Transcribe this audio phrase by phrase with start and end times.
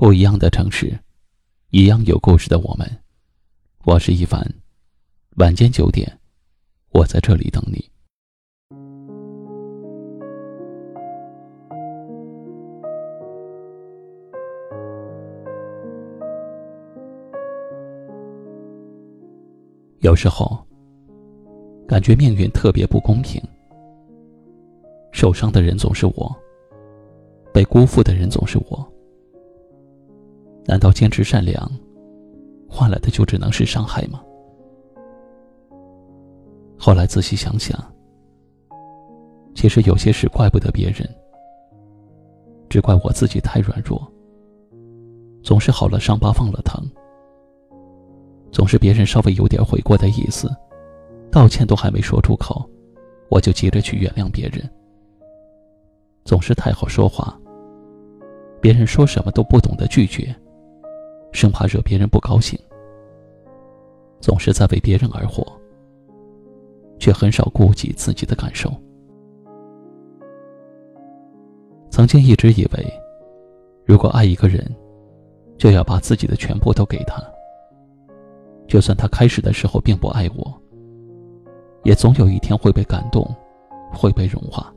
[0.00, 0.96] 不一样的城市，
[1.70, 2.88] 一样有故事的我们。
[3.84, 4.40] 我是一凡，
[5.38, 6.20] 晚间九点，
[6.92, 7.84] 我在这里等你。
[19.98, 20.64] 有时候，
[21.88, 23.42] 感觉命运特别不公平，
[25.10, 26.32] 受伤的人总是我，
[27.52, 28.92] 被辜负的人总是我。
[30.68, 31.66] 难道坚持善良，
[32.68, 34.22] 换来的就只能是伤害吗？
[36.78, 37.82] 后来仔细想想，
[39.54, 41.08] 其实有些事怪不得别人，
[42.68, 43.98] 只怪我自己太软弱，
[45.42, 46.84] 总是好了伤疤忘了疼，
[48.52, 50.54] 总是别人稍微有点悔过的意思，
[51.32, 52.68] 道歉都还没说出口，
[53.30, 54.70] 我就急着去原谅别人，
[56.26, 57.34] 总是太好说话，
[58.60, 60.36] 别人说什么都不懂得拒绝。
[61.32, 62.58] 生怕惹别人不高兴，
[64.20, 65.46] 总是在为别人而活，
[66.98, 68.70] 却很少顾及自己的感受。
[71.90, 72.92] 曾经一直以为，
[73.84, 74.64] 如果爱一个人，
[75.56, 77.22] 就要把自己的全部都给他。
[78.66, 80.62] 就算他开始的时候并不爱我，
[81.84, 83.26] 也总有一天会被感动，
[83.92, 84.72] 会被融化。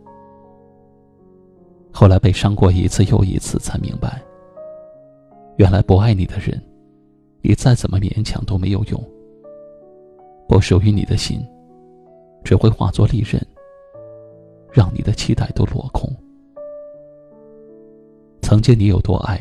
[1.91, 4.21] 后来被伤过一次又一次，才明白。
[5.61, 6.59] 原来不爱你的人，
[7.43, 8.99] 你再怎么勉强都没有用。
[10.47, 11.39] 不属于你的心，
[12.43, 13.39] 只会化作利刃，
[14.71, 16.11] 让你的期待都落空。
[18.41, 19.39] 曾经你有多爱，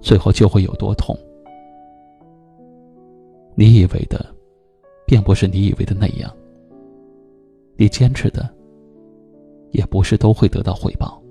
[0.00, 1.14] 最后就会有多痛。
[3.56, 4.24] 你以为的，
[5.06, 6.34] 并不是你以为的那样。
[7.76, 8.48] 你坚持的，
[9.72, 11.22] 也不是都会得到回报。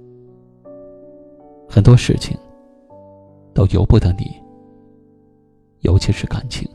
[1.67, 2.37] 很多事情。
[3.57, 4.39] 都由不得你，
[5.79, 6.69] 尤其是感情。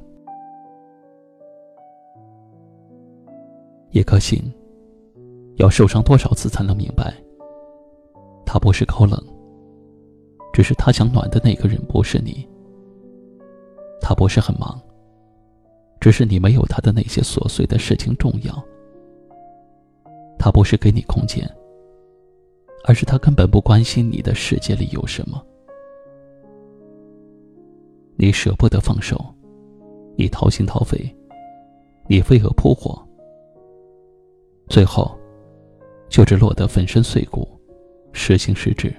[3.93, 4.43] 一颗心
[5.59, 7.15] 要受伤多少次才能明白，
[8.45, 9.17] 他不是高冷，
[10.53, 12.45] 只是他想暖的那个人不是你。
[14.01, 14.77] 他不是很忙，
[16.01, 18.53] 只是你没有他的那些琐碎的事情重要。
[20.37, 21.49] 他不是给你空间，
[22.83, 25.41] 而是他根本不关心你的世界里有什么。
[28.23, 29.21] 你舍不得放手，
[30.17, 31.13] 你掏心掏肺，
[32.07, 33.05] 你飞蛾扑火，
[34.69, 35.19] 最后，
[36.09, 37.49] 就只落得粉身碎骨，
[38.13, 38.95] 失心失智，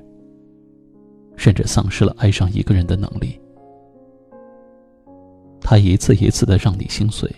[1.37, 3.39] 甚至丧失了爱上一个人的能力。
[5.61, 7.33] 他一次一次的让你心碎，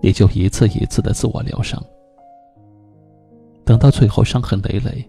[0.00, 1.84] 你就一次一次的自我疗伤，
[3.62, 5.06] 等到最后伤痕累累，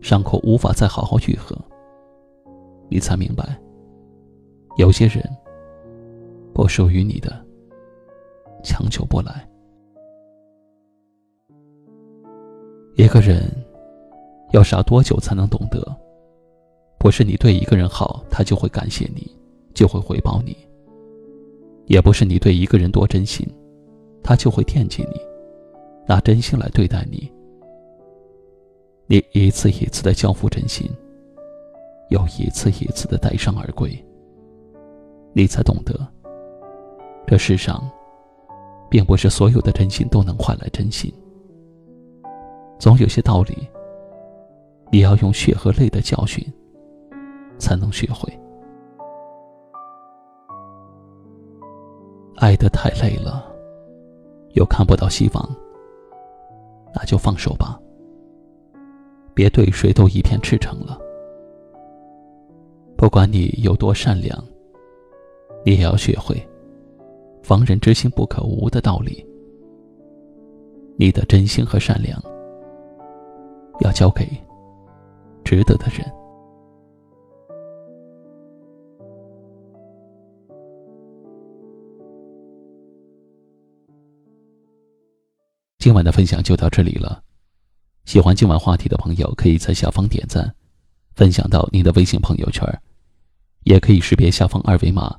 [0.00, 1.58] 伤口无法再好好愈合，
[2.88, 3.60] 你才明白。
[4.82, 5.22] 有些人
[6.52, 7.30] 不属于你的，
[8.64, 9.48] 强求不来。
[12.96, 13.48] 一个人
[14.50, 15.80] 要傻多久才能懂得？
[16.98, 19.24] 不是你对一个人好，他就会感谢你，
[19.72, 20.52] 就会回报你；
[21.86, 23.46] 也不是你对一个人多真心，
[24.20, 25.20] 他就会惦记你，
[26.08, 27.32] 拿真心来对待你。
[29.06, 30.90] 你一次一次的交付真心，
[32.08, 33.96] 又一次一次的带伤而归。
[35.34, 35.94] 你才懂得，
[37.26, 37.82] 这世上，
[38.90, 41.12] 并不是所有的真心都能换来真心。
[42.78, 43.66] 总有些道理，
[44.90, 46.44] 你要用血和泪的教训，
[47.58, 48.30] 才能学会。
[52.36, 53.50] 爱的太累了，
[54.54, 55.56] 又看不到希望，
[56.94, 57.80] 那就放手吧。
[59.32, 60.98] 别对谁都一片赤诚了。
[62.98, 64.44] 不管你有多善良。
[65.64, 66.36] 你也要学会
[67.42, 69.24] “防人之心不可无”的道理。
[70.98, 72.22] 你的真心和善良，
[73.80, 74.28] 要交给
[75.44, 76.04] 值得的人。
[85.78, 87.22] 今晚的分享就到这里了。
[88.04, 90.54] 喜欢今晚话题的朋友，可以在下方点赞，
[91.14, 92.64] 分享到您的微信朋友圈，
[93.64, 95.18] 也可以识别下方二维码。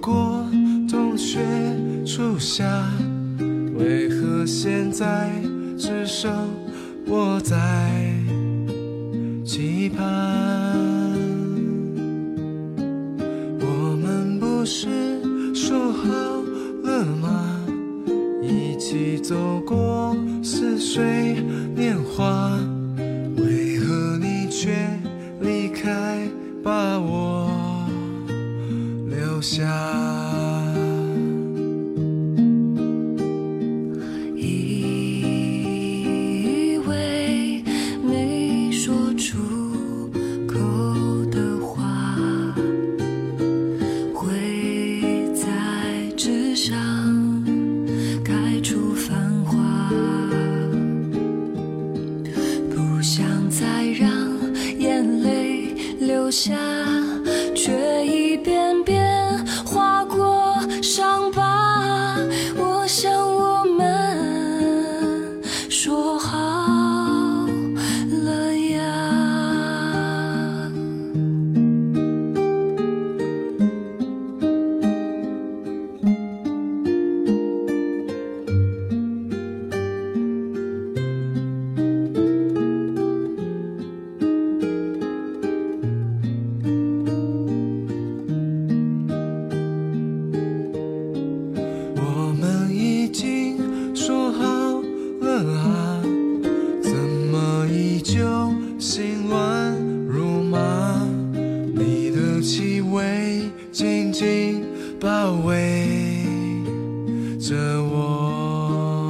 [0.00, 0.46] 过
[0.88, 1.38] 冬雪
[2.06, 2.64] 初夏，
[3.76, 5.30] 为何现在
[5.76, 6.32] 只剩
[7.06, 7.56] 我在
[9.44, 10.06] 期盼？
[13.60, 14.88] 我们不是
[15.54, 16.08] 说好
[16.82, 17.60] 了吗？
[18.42, 21.29] 一起走过似水。
[56.30, 56.54] 下，
[57.54, 57.99] 却
[99.30, 99.72] 乱
[100.08, 101.06] 如麻，
[101.72, 104.64] 你的气味紧紧
[105.00, 105.86] 包围
[107.38, 109.08] 着我。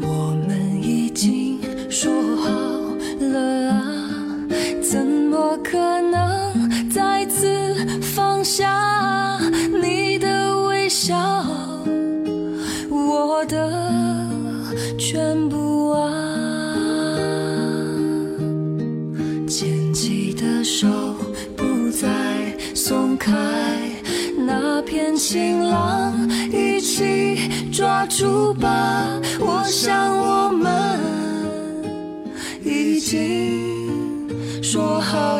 [0.00, 1.58] 我们已经
[1.90, 2.48] 说好
[3.20, 3.76] 了啊，
[4.82, 9.38] 怎么可能再次放下
[9.82, 11.14] 你的微笑，
[12.90, 14.26] 我的
[14.98, 15.45] 全部
[25.28, 26.14] 新郎
[26.52, 29.20] 一起抓住吧。
[29.40, 31.00] 我想我们
[32.62, 35.35] 已经说好